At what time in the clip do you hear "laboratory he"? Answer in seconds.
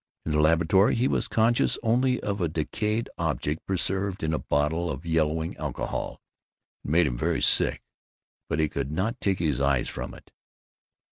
0.41-1.07